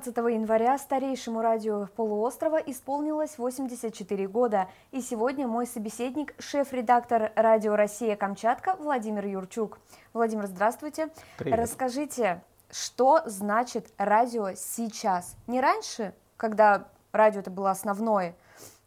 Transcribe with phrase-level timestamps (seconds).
[0.00, 4.68] 15 января старейшему радио полуострова исполнилось 84 года.
[4.92, 9.78] И сегодня мой собеседник– шеф-редактор «Радио Россия Камчатка» Владимир Юрчук.
[10.12, 11.08] Владимир, здравствуйте.
[11.38, 11.58] Привет.
[11.58, 15.34] Расскажите, что значит радио сейчас?
[15.46, 18.34] Не раньше, когда радио это был основной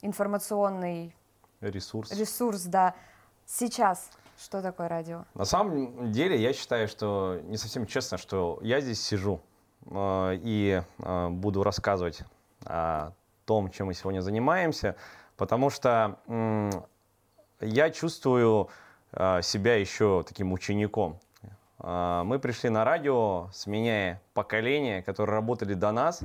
[0.04, 1.16] информационный
[1.60, 2.12] ресурс.
[2.12, 2.94] ресурс, да.
[3.48, 5.26] Сейчас что такое радио?
[5.34, 9.42] На самом деле, я считаю, что не совсем честно, что я здесь сижу
[9.92, 12.21] и э, буду рассказывать
[12.65, 13.11] о
[13.46, 14.96] том, чем мы сегодня занимаемся,
[15.37, 16.20] потому что
[17.61, 18.70] я чувствую
[19.11, 21.20] э, себя еще таким учеником.
[21.82, 26.23] Мы пришли на радио, сменяя поколения, которые работали до нас.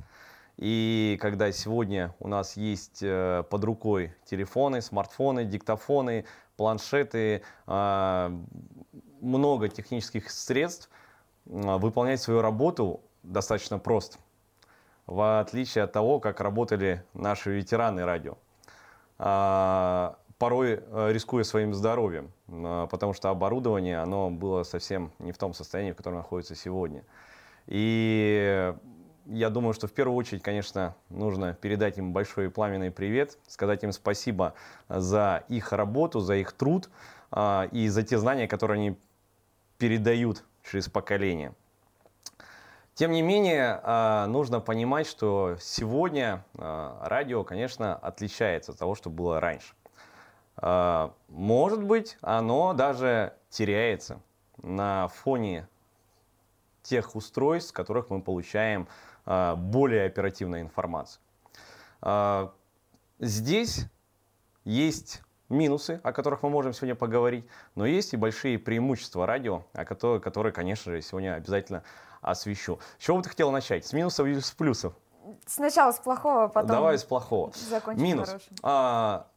[0.57, 6.25] И когда сегодня у нас есть под рукой телефоны, смартфоны, диктофоны,
[6.57, 8.49] планшеты, много
[9.69, 10.91] технических средств,
[11.45, 14.19] выполнять свою работу достаточно прост,
[15.07, 18.37] в отличие от того, как работали наши ветераны радио.
[19.19, 25.39] А, порой э, рискуя своим здоровьем, а, потому что оборудование, оно было совсем не в
[25.39, 27.05] том состоянии, в котором находится сегодня.
[27.67, 28.75] И
[29.27, 33.93] я думаю, что в первую очередь, конечно, нужно передать им большой пламенный привет, сказать им
[33.93, 34.55] спасибо
[34.89, 36.91] за их работу, за их труд
[37.31, 38.99] а, и за те знания, которые они
[39.79, 41.55] передают через поколение.
[42.95, 49.11] Тем не менее, а, нужно понимать, что сегодня а, радио, конечно, отличается от того, что
[49.11, 49.75] было раньше.
[50.57, 54.21] А, может быть, оно даже теряется
[54.63, 55.67] на фоне
[56.83, 58.87] тех устройств, с которых мы получаем
[59.25, 61.19] более оперативную информацию.
[63.19, 63.87] Здесь
[64.65, 69.85] есть минусы, о которых мы можем сегодня поговорить, но есть и большие преимущества радио, о
[69.87, 71.85] которых, которые, конечно же, сегодня обязательно
[72.25, 72.81] освещу.
[72.99, 73.87] С чего бы ты хотел начать?
[73.87, 74.95] С минусов или с плюсов?
[75.47, 77.53] Сначала с плохого, потом Давай с плохого.
[77.95, 78.35] Минус.
[78.63, 79.29] А,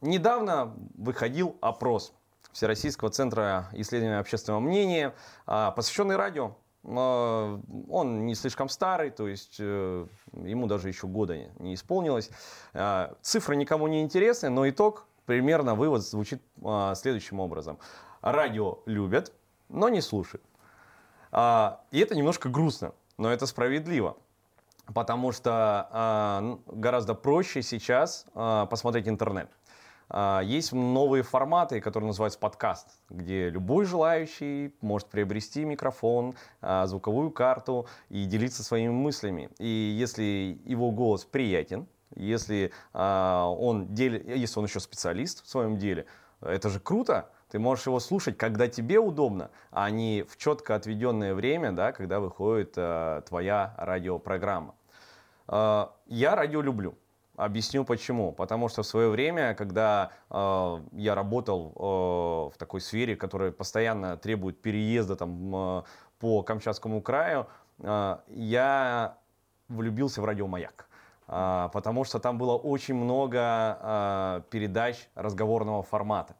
[0.00, 2.12] недавно выходил опрос
[2.52, 5.14] Всероссийского центра исследования общественного мнения,
[5.46, 6.54] а, посвященный радио.
[6.84, 12.30] А, он не слишком старый, то есть э, ему даже еще года не исполнилось.
[12.74, 17.78] А, цифры никому не интересны, но итог, примерно вывод звучит а, следующим образом.
[18.20, 19.32] Радио любят,
[19.68, 20.44] но не слушают.
[21.32, 24.16] А, и это немножко грустно, но это справедливо.
[24.94, 29.50] Потому что а, гораздо проще сейчас а, посмотреть интернет.
[30.42, 38.26] Есть новые форматы, которые называются подкаст, где любой желающий может приобрести микрофон, звуковую карту и
[38.26, 39.48] делиться своими мыслями.
[39.58, 44.12] И если его голос приятен, если он, дел...
[44.12, 46.04] если он еще специалист в своем деле,
[46.42, 51.34] это же круто, ты можешь его слушать, когда тебе удобно, а не в четко отведенное
[51.34, 54.74] время, да, когда выходит э, твоя радиопрограмма.
[55.48, 56.94] Э, я радио люблю.
[57.36, 58.32] Объясню почему.
[58.32, 64.16] Потому что в свое время, когда э, я работал э, в такой сфере, которая постоянно
[64.16, 65.82] требует переезда там, э,
[66.20, 67.48] по Камчатскому краю,
[67.80, 69.18] э, я
[69.68, 70.88] влюбился в радиомаяк.
[71.28, 76.34] Э, потому что там было очень много э, передач разговорного формата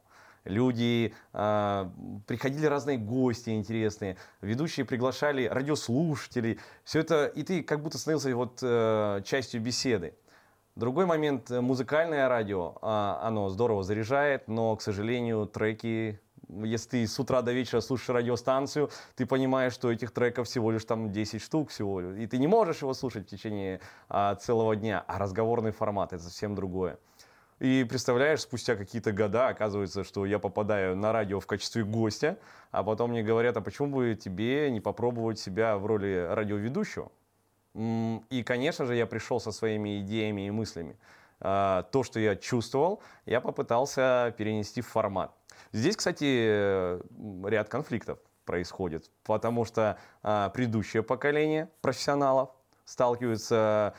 [0.45, 1.89] люди, э,
[2.27, 8.59] приходили разные гости интересные, ведущие приглашали радиослушателей, все это, и ты как будто становился вот
[8.61, 10.13] э, частью беседы.
[10.75, 12.85] Другой момент, э, музыкальное радио, э,
[13.21, 16.19] оно здорово заряжает, но, к сожалению, треки
[16.63, 20.85] если ты с утра до вечера слушаешь радиостанцию, ты понимаешь, что этих треков всего лишь
[20.85, 22.01] там 10 штук всего.
[22.01, 23.79] И ты не можешь его слушать в течение
[24.09, 25.03] а, целого дня.
[25.07, 26.99] А разговорный формат– это совсем другое.
[27.63, 32.37] И представляешь, спустя какие-то года оказывается, что я попадаю на радио в качестве гостя,
[32.71, 37.09] а потом мне говорят, а почему бы тебе не попробовать себя в роли радиоведущего?
[37.73, 40.97] И, конечно же, я пришел со своими идеями и мыслями.
[41.39, 45.31] А, то, что я чувствовал, я попытался перенести в формат.
[45.71, 46.99] Здесь, кстати,
[47.47, 52.49] ряд конфликтов происходит, потому что а, предыдущее поколение профессионалов
[52.83, 53.93] сталкиваются,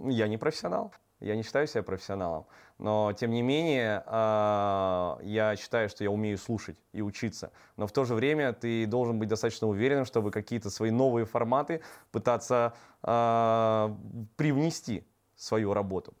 [0.00, 2.46] я не профессионал, я не считаю себя профессионалом,
[2.78, 7.50] но тем не менее э, я считаю, что я умею слушать и учиться.
[7.76, 11.80] Но в то же время ты должен быть достаточно уверен, чтобы какие-то свои новые форматы
[12.12, 13.94] пытаться э,
[14.36, 15.04] привнести
[15.36, 16.12] в свою работу.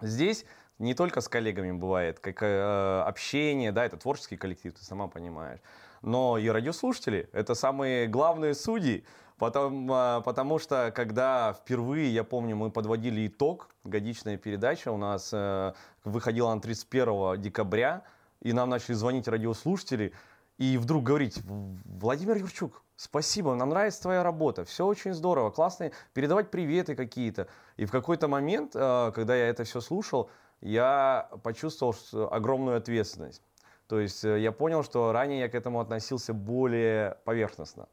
[0.00, 0.44] Здесь
[0.78, 5.60] не только с коллегами бывает, как э, общение, да, это творческий коллектив, ты сама понимаешь,
[6.02, 9.04] но и радиослушатели– это самые главные судьи,
[9.40, 15.30] Потому, а, потому что, когда впервые, я помню, мы подводили итог, годичная передача у нас
[15.32, 15.72] э,
[16.04, 18.02] выходила на 31 декабря,
[18.42, 20.12] и нам начали звонить радиослушатели,
[20.58, 26.50] и вдруг говорить, Владимир Юрчук, спасибо, нам нравится твоя работа, все очень здорово, классно, передавать
[26.50, 27.48] приветы какие-то.
[27.78, 30.28] И в какой-то момент, э, когда я это все слушал,
[30.60, 31.94] я почувствовал
[32.30, 33.42] огромную ответственность.
[33.86, 37.88] То есть э, я понял, что ранее я к этому относился более поверхностно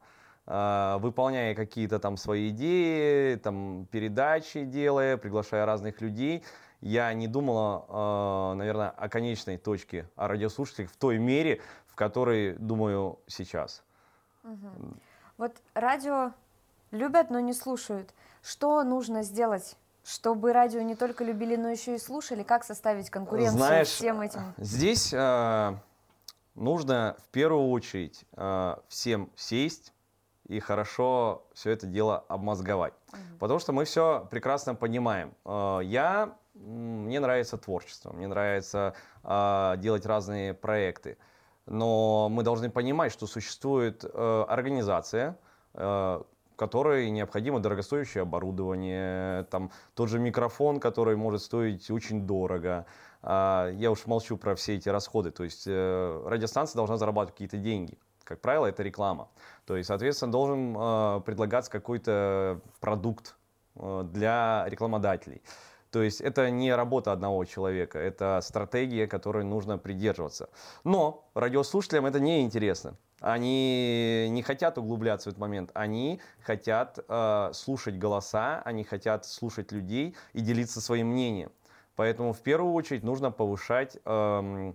[0.48, 6.42] выполняя какие-то там свои идеи, там передачи делая, приглашая разных людей,
[6.80, 13.18] я не думала, наверное, о конечной точке, о радиослушателях в той мере, в которой думаю
[13.26, 13.82] сейчас.
[14.44, 14.94] Угу.
[15.36, 16.32] Вот радио
[16.90, 18.14] любят, но не слушают.
[18.42, 22.42] Что нужно сделать, чтобы радио не только любили, но еще и слушали?
[22.42, 24.54] Как составить конкуренцию Знаешь, всем этим?
[24.56, 25.74] Здесь э,
[26.54, 29.92] нужно в первую очередь э, всем сесть
[30.48, 32.94] и хорошо все это дело обмозговать.
[33.12, 33.18] Угу.
[33.38, 35.34] Потому что мы все прекрасно понимаем.
[35.44, 41.18] Э, я, мне нравится творчество, мне нравится э, делать разные проекты.
[41.66, 45.38] Но мы должны понимать, что существует э, организация,
[45.74, 46.22] э,
[46.56, 52.86] которой необходимо дорогостоящее оборудование, там тот же микрофон, который может стоить очень дорого.
[53.22, 55.30] А, я уж молчу про все эти расходы.
[55.30, 57.96] То есть радиостанция должна зарабатывать какие-то деньги.
[58.28, 59.30] Как правило, это реклама.
[59.64, 63.36] То есть, соответственно, должен э, предлагаться какой-то продукт
[63.76, 65.40] э, для рекламодателей.
[65.90, 70.50] То есть это не работа одного человека, это стратегия, которой нужно придерживаться.
[70.84, 72.96] Но радиослушателям это не интересно.
[73.20, 79.72] Они не хотят углубляться в этот момент, они хотят э, слушать голоса, они хотят слушать
[79.72, 81.50] людей и делиться своим мнением.
[81.96, 84.72] Поэтому в первую очередь нужно повышать э,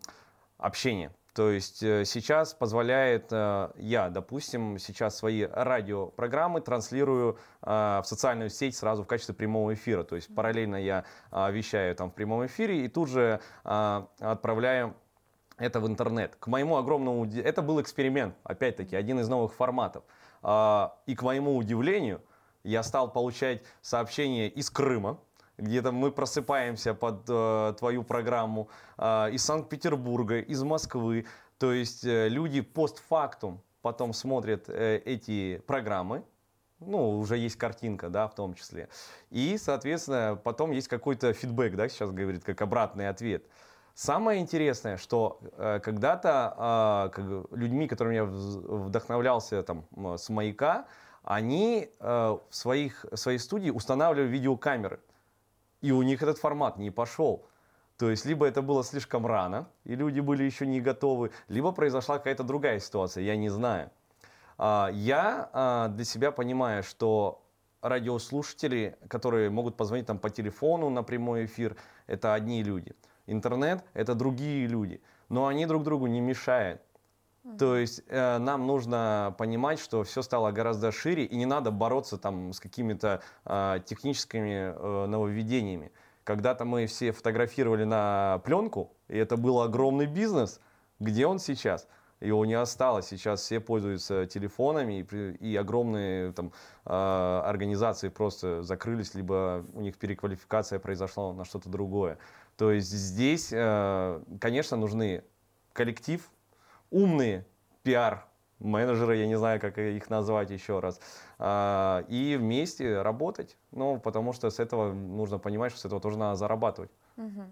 [0.57, 1.11] общение.
[1.33, 8.51] То есть э, сейчас позволяет э, я, допустим, сейчас свои радиопрограммы транслирую э, в социальную
[8.51, 10.03] сеть сразу в качестве прямого эфира.
[10.03, 14.95] То есть параллельно я вещаю там в прямом эфире и тут же отправляю
[15.57, 16.35] это в интернет.
[16.35, 17.25] К моему огромному...
[17.25, 20.03] Это был эксперимент, опять-таки, один из новых форматов.
[20.43, 22.21] И к моему удивлению,
[22.63, 25.19] я стал получать сообщения из Крыма,
[25.63, 31.25] где-то мы просыпаемся под э, твою программу э, из Санкт-Петербурга, из Москвы.
[31.57, 36.23] То есть э, люди постфактум потом смотрят э, эти программы,
[36.79, 38.89] ну, уже есть картинка, да, в том числе.
[39.29, 43.45] И, соответственно, потом есть какой-то фидбэк, да, сейчас говорит, как обратный ответ.
[43.93, 49.85] Самое интересное, что э, когда-то э, как, людьми, которыми я вдохновлялся там,
[50.17, 50.87] с маяка,
[51.23, 54.99] они э, в своих, в своей студии устанавливали видеокамеры.
[55.83, 57.45] И у них этот формат не пошел.
[57.97, 62.17] То есть, либо это было слишком рано, и люди были еще не готовы, либо произошла
[62.17, 63.91] какая-то другая ситуация, я не знаю.
[64.57, 67.43] А, я а, для себя понимаю, что
[67.81, 71.75] радиослушатели, которые могут позвонить там по телефону на прямой эфир,
[72.07, 72.93] это одни люди.
[73.27, 75.01] Интернет– это другие люди.
[75.27, 76.81] Но они друг другу не мешают.
[77.59, 82.17] То есть э, нам нужно понимать, что все стало гораздо шире, и не надо бороться
[82.17, 85.91] там с какими-то э, техническими э, нововведениями.
[86.23, 90.61] Когда-то мы все фотографировали на пленку, и это был огромный бизнес.
[91.01, 91.87] Где он сейчас?
[92.21, 93.07] Его не осталось.
[93.07, 96.53] Сейчас все пользуются телефонами, и, и огромные там,
[96.85, 102.17] э, организации просто закрылись, либо у них переквалификация произошла на что-то другое.
[102.55, 105.25] То есть здесь, э, конечно, нужны
[105.73, 106.25] коллектив,
[106.93, 107.45] умные
[107.83, 108.25] пиар
[108.59, 110.99] менеджеры, я не знаю, как их назвать еще раз,
[111.37, 116.17] а, и вместе работать, ну, потому что с этого нужно понимать, что с этого тоже
[116.17, 116.91] надо зарабатывать.
[117.17, 117.43] Угу.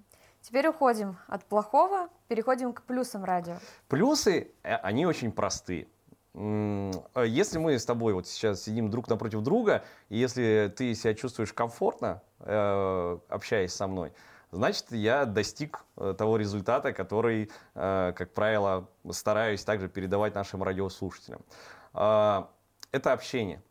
[0.42, 3.56] Теперь уходим от плохого, переходим к плюсам радио.
[3.88, 5.88] Плюсы, э, они очень простые.
[6.34, 11.52] Если мы с тобой вот сейчас сидим друг напротив друга, и если ты себя чувствуешь
[11.52, 14.14] комфортно, э, общаясь со мной,
[14.52, 21.42] значит, я достиг э, того результата, который, э, как правило, стараюсь также передавать нашим радиослушателям.
[21.94, 22.50] А,
[22.92, 23.62] это общение.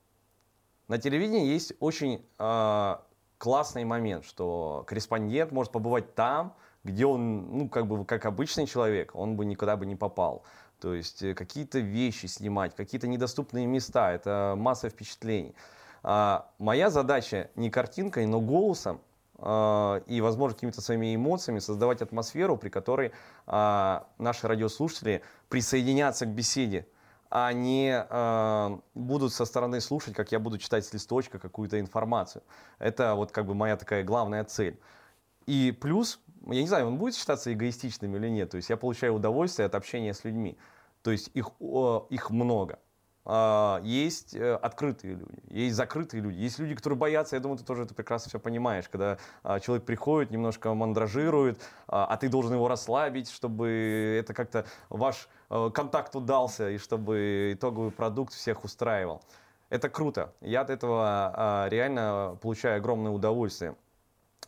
[0.88, 3.04] На телевидении есть очень а,
[3.38, 9.14] классный момент, что корреспондент может побывать там, где он, ну, как бы, как обычный человек,
[9.14, 10.44] он бы никуда бы не попал.
[10.80, 15.54] То есть э, какие-то вещи снимать, какие-то недоступные места, это масса впечатлений.
[16.02, 19.00] А моя задача не картинкой, но голосом
[19.42, 23.12] и, возможно, какими-то своими эмоциями создавать атмосферу, при которой
[23.46, 26.86] а, наши радиослушатели присоединятся к беседе,
[27.30, 32.42] а не а, будут со стороны слушать, как я буду читать с листочка какую-то информацию.
[32.78, 34.78] Это вот как бы моя такая главная цель.
[35.46, 39.14] И плюс, я не знаю, он будет считаться эгоистичным или нет, то есть я получаю
[39.14, 40.58] удовольствие от общения с людьми.
[41.02, 41.52] То есть их,
[42.10, 42.78] их много.
[43.24, 47.64] А, есть э, открытые люди, есть закрытые люди, есть люди, которые боятся, я думаю, ты
[47.64, 52.54] тоже это прекрасно все понимаешь, когда а, человек приходит, немножко мандражирует, а, а ты должен
[52.54, 59.22] его расслабить, чтобы это как-то ваш э, контакт удался и чтобы итоговый продукт всех устраивал.
[59.68, 63.76] Это круто, я от этого реально получаю огромное удовольствие.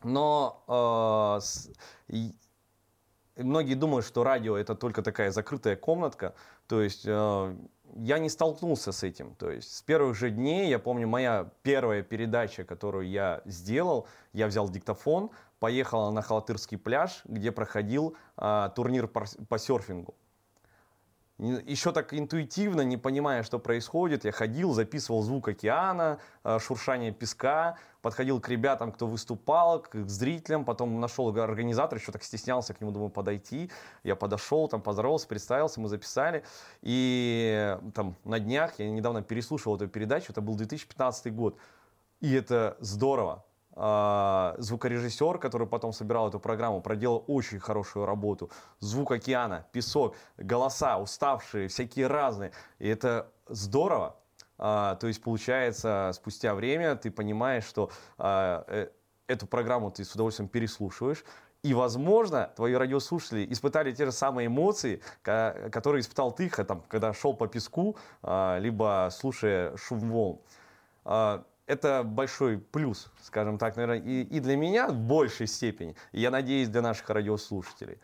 [0.03, 1.39] Но
[3.37, 6.35] многие думают, что радио это только такая закрытая комнатка,
[6.67, 7.07] то есть
[7.97, 9.35] я не столкнулся с этим.
[9.35, 14.47] То есть с первых же дней, я помню, моя первая передача, которую я сделал, я
[14.47, 20.15] взял диктофон, поехал на Халатырский пляж, где проходил а, турнир по, по серфингу
[21.43, 27.77] еще так интуитивно, не понимая, что происходит, я ходил, записывал звук океана, э, шуршание песка,
[28.03, 32.91] подходил к ребятам, кто выступал, к зрителям, потом нашел организатор, еще так стеснялся к нему,
[32.91, 33.71] думаю, подойти.
[34.03, 36.45] Я подошел, там поздоровался, представился, мы записали.
[36.83, 41.57] И там на днях, я недавно переслушивал эту передачу, это был 2015 год.
[42.21, 43.45] И это здорово.
[43.75, 48.51] А, звукорежиссер, который потом собирал эту программу, проделал очень хорошую работу.
[48.81, 52.53] Звук океана, песок, голоса уставшие, всякие разные.
[52.79, 54.17] И это здорово.
[54.65, 58.91] А, то есть, получается, спустя время ты понимаешь, что а, э,
[59.27, 61.25] эту программу ты с удовольствием переслушиваешь,
[61.65, 67.35] и, возможно, твои радиослушатели испытали те же самые эмоции, которые испытал ты, там, когда шел
[67.35, 70.41] по песку, либо слушая шум волн.
[71.67, 76.69] Это большой плюс, скажем так, наверное, и, для меня в большей степени, и я надеюсь,
[76.69, 77.99] для наших радиослушателей.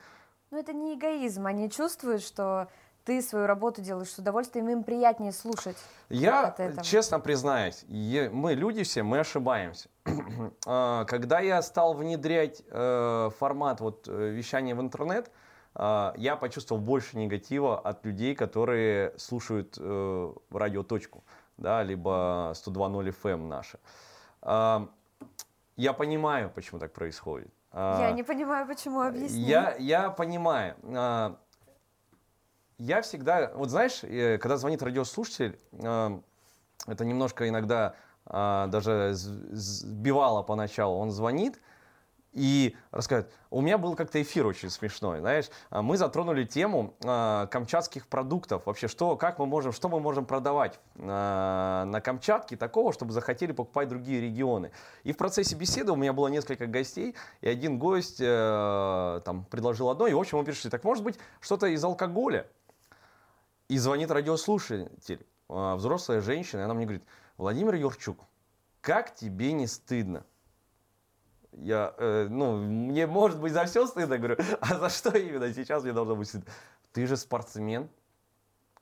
[0.53, 2.69] Но это не эгоизм, они чувствуют, что
[3.09, 5.79] ты свою работу делаешь с удовольствием, им приятнее слушать.
[6.11, 9.89] Я честно признаюсь, мы люди все, мы ошибаемся.
[10.67, 15.31] А, когда я стал внедрять э, формат вот, э, вещания в интернет,
[15.75, 21.25] а, я почувствовал больше негатива от людей, которые слушают э, радиоточку
[21.57, 23.79] да, либо 102.0 FM наши.
[25.77, 27.53] Я понимаю, почему так происходит.
[27.73, 29.41] Я не понимаю, почему, объясни.
[29.41, 30.75] Я, я понимаю.
[32.79, 37.95] А, я всегда, вот знаешь, э, когда звонит радиослушатель, это немножко иногда
[38.25, 40.99] даже сбивало поначалу.
[40.99, 41.61] Он звонит,
[42.33, 43.27] и рассказать.
[43.51, 45.47] У меня был как-то эфир очень смешной, знаешь.
[45.71, 48.67] А, мы затронули тему э, камчатских продуктов.
[48.67, 53.89] Вообще, что, как мы можем, что мы можем продавать на Камчатке такого, чтобы захотели покупать
[53.89, 54.73] другие регионы.
[55.05, 59.89] И в процессе беседы у меня было несколько гостей, и один гость э, там предложил
[59.89, 62.47] одно, и в общем мы пришли, так может быть что-то из алкоголя?
[63.69, 67.05] И звонит радиослушатель, э, взрослая женщина, и она мне говорит,
[67.37, 68.19] Владимир Юрчук,
[68.81, 70.25] как тебе не стыдно?
[71.53, 75.83] Я, э, ну, мне может быть за все стыдно, говорю, а за что именно сейчас
[75.83, 76.51] мне должно быть стыдно?
[76.93, 77.89] Ты же спортсмен.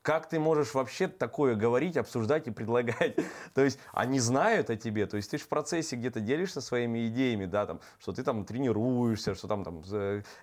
[0.07, 3.17] Как ты можешь вообще такое говорить, обсуждать и предлагать?
[3.53, 7.07] то есть они знают о тебе, то есть ты же в процессе где-то делишься своими
[7.07, 9.83] идеями, да, там, что ты там тренируешься, что там, там,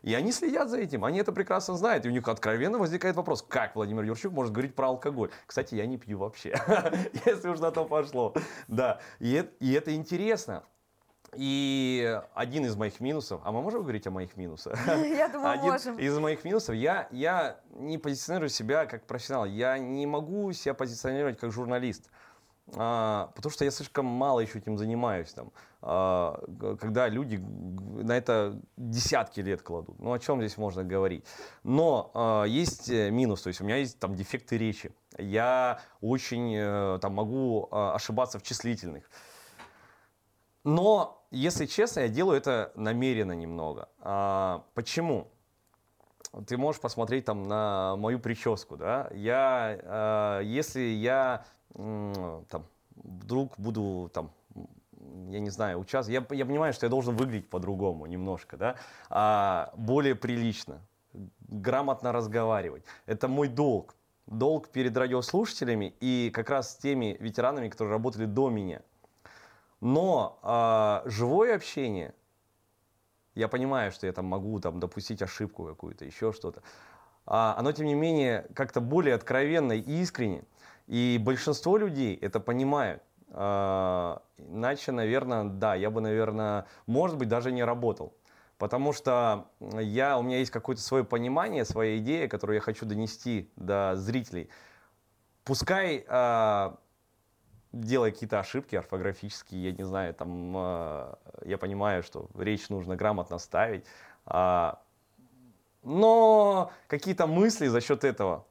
[0.02, 3.40] и они следят за этим, они это прекрасно знают, и у них откровенно возникает вопрос,
[3.40, 5.30] как Владимир Юрчук может говорить про алкоголь?
[5.47, 6.54] Кстати, я не пью вообще,
[7.25, 8.35] если уж на то пошло,
[8.68, 9.33] да, и
[9.73, 10.64] это интересно,
[11.36, 14.78] и один из моих минусов, а мы можем говорить о моих минусах?
[14.86, 15.98] Я думаю, один можем.
[15.98, 21.38] из моих минусов, я, я не позиционирую себя как профессионал, я не могу себя позиционировать
[21.38, 22.10] как журналист.
[22.76, 25.32] А, потому что я слишком мало еще этим занимаюсь.
[25.32, 26.42] Там, а,
[26.80, 29.98] когда люди на это десятки лет кладут.
[29.98, 31.24] Ну, о чем здесь можно говорить?
[31.62, 34.92] Но а, есть э, минус, то есть у меня есть там дефекты речи.
[35.18, 39.10] Я очень а, там, могу а, ошибаться в числительных.
[40.64, 43.88] Но, если честно, я делаю это намеренно немного.
[44.00, 45.28] А, почему?
[46.47, 49.09] Ты можешь посмотреть там на мою прическу, да?
[49.12, 51.44] Я, а, если я
[51.75, 52.66] там,
[52.97, 54.30] вдруг буду там
[55.28, 56.28] я не знаю, участвовать.
[56.30, 58.76] Я, я понимаю, что я должен выглядеть по-другому немножко, да,
[59.11, 60.80] а, более прилично,
[61.49, 62.85] грамотно разговаривать.
[63.06, 63.94] Это мой долг.
[64.26, 68.80] Долг перед радиослушателями и как раз теми ветеранами, которые работали до меня–
[69.84, 72.14] но а, живое общение,
[73.34, 76.62] я понимаю, что я там могу там, допустить ошибку какую-то, еще что-то.
[77.26, 80.44] А, оно, тем не менее, как-то более откровенно и искренне.
[80.86, 83.02] И большинство людей это понимают.
[83.28, 88.14] А, иначе, наверное, да, я бы, наверное, может быть, даже не работал.
[88.56, 93.50] Потому что я, у меня есть какое-то свое понимание, своя идея, которую я хочу донести
[93.56, 94.48] до зрителей.
[95.44, 96.78] Пускай а,
[97.80, 101.14] делая какие-то ошибки орфографические, я не знаю, там, э,
[101.44, 103.84] я понимаю, что речь нужно грамотно ставить,
[104.26, 104.72] э,
[105.82, 108.46] но какие-то мысли за счет этого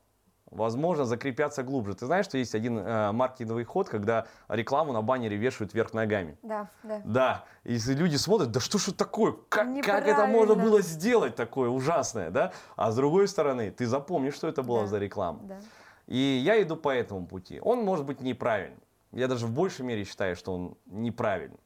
[0.53, 1.95] возможно, закрепятся глубже.
[1.95, 6.37] Ты знаешь, что есть один э, маркетинговый ход, когда рекламу на баннере вешают вверх ногами?
[6.43, 7.01] Да, да.
[7.05, 11.35] Да, и люди смотрят, да что ж это такое, как, как это можно было сделать
[11.35, 12.53] такое ужасное, да?
[12.75, 14.87] А с другой стороны, ты запомнишь, что это было да.
[14.87, 15.39] за реклама.
[15.43, 15.59] Да.
[16.07, 17.59] И я иду по этому пути.
[17.61, 18.79] Он может быть неправильным.
[19.13, 21.60] Я даже в большей мере считаю, что он неправильный.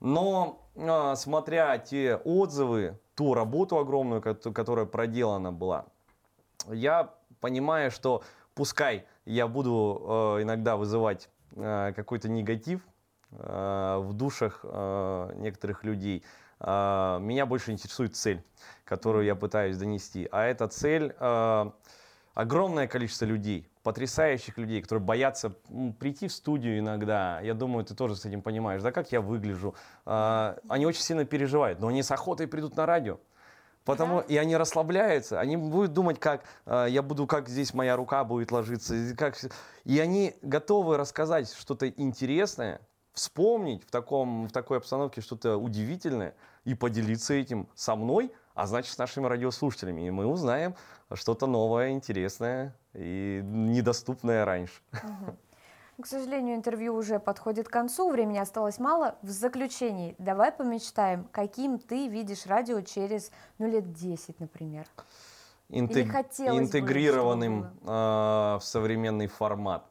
[0.00, 5.86] Но э, смотря те отзывы, ту работу огромную, которая проделана была,
[6.68, 8.22] я понимаю, что
[8.54, 10.02] пускай я буду
[10.38, 12.80] э, иногда вызывать э, какой-то негатив
[13.28, 16.22] в душах некоторых людей,
[16.60, 18.42] меня больше интересует цель,
[18.84, 20.28] которую я пытаюсь донести.
[20.30, 21.12] А эта цель
[22.34, 25.50] огромное количество людей, потрясающих людей, которые боятся
[26.00, 27.40] прийти в студию иногда.
[27.40, 29.76] Я думаю, ты тоже с этим понимаешь, да, как я выгляжу.
[30.04, 33.20] Э, они очень сильно переживают, но они с охотой придут на радио.
[33.84, 34.22] Потому да.
[34.22, 38.50] и они расслабляются, они будут думать, как э, я буду, как здесь моя рука будет
[38.50, 39.36] ложиться, и, как,
[39.84, 42.80] и они готовы рассказать что-то интересное,
[43.12, 48.92] вспомнить в, таком, в такой обстановке что-то удивительное и поделиться этим со мной, а значит
[48.92, 50.08] с нашими радиослушателями.
[50.08, 50.74] И мы узнаем
[51.12, 54.80] что-то новое, интересное и недоступное раньше.
[54.92, 56.02] Угу.
[56.02, 59.16] К сожалению, интервью уже подходит к концу, времени осталось мало.
[59.22, 64.86] В заключении давай помечтаем, каким ты видишь радио через ну, лет 10, например.
[65.68, 66.14] Интег...
[66.38, 69.86] Интегрированным бы, э, в современный формат.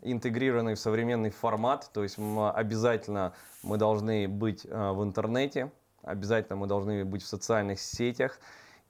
[0.00, 3.32] Интегрированный в современный формат, то есть обязательно
[3.62, 5.70] мы должны быть э, в интернете,
[6.02, 8.38] обязательно мы должны быть в социальных сетях,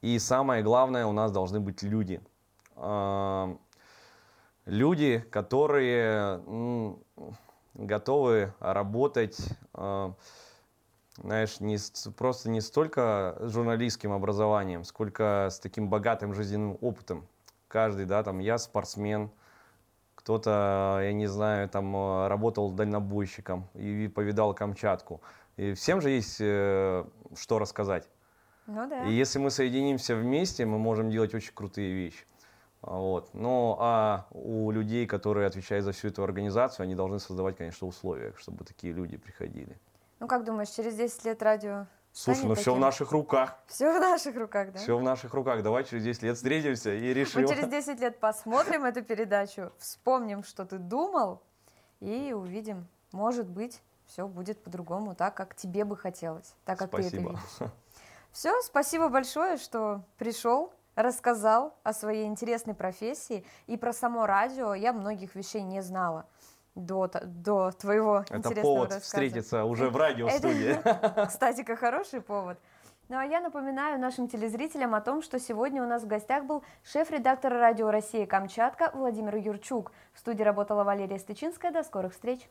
[0.00, 2.20] и самое главное, у нас должны быть люди.
[4.64, 6.40] Люди, которые
[7.74, 9.38] готовы работать,
[11.18, 11.78] знаешь, не,
[12.16, 17.26] просто не столько с журналистским образованием, сколько с таким богатым жизненным опытом.
[17.68, 19.30] Каждый, да, там, я спортсмен,
[20.22, 25.20] кто-то, я не знаю, там, э, работал дальнобойщиком и повидал Камчатку.
[25.56, 27.04] И всем же есть э,
[27.36, 28.08] что рассказать.
[28.66, 29.04] Ну да.
[29.04, 32.24] И если мы соединимся вместе, мы можем делать очень крутые вещи.
[32.82, 33.30] Вот.
[33.34, 38.32] Ну, а у людей, которые отвечают за всю эту организацию, они должны создавать, конечно, условия,
[38.36, 39.76] чтобы такие люди приходили.
[40.20, 43.58] Ну, как думаешь, через 10 лет радио Слушай, ну все в наших руках.
[43.66, 44.78] Все в наших руках, да?
[44.78, 45.62] Все в наших руках.
[45.62, 47.42] Давай через 10 лет встретимся и решим.
[47.42, 51.42] Мы через 10 лет посмотрим эту передачу, вспомним, что ты думал,
[52.00, 57.10] и увидим, может быть, все будет по-другому, так, как тебе бы хотелось, так, как спасибо.
[57.10, 57.72] ты это видишь.
[58.32, 64.74] Все, спасибо большое, что пришел, рассказал о своей интересной профессии и про само радио.
[64.74, 66.26] Я многих вещей не знала
[66.74, 69.04] до, до твоего Это интересного повод рассказа.
[69.04, 70.80] встретиться уже в радиостудии.
[71.26, 72.58] Кстати, как хороший повод.
[73.08, 76.62] Ну а я напоминаю нашим телезрителям о том, что сегодня у нас в гостях был
[76.82, 79.92] шеф-редактор радио России Камчатка Владимир Юрчук.
[80.14, 81.72] В студии работала Валерия Стычинская.
[81.72, 82.48] До скорых встреч!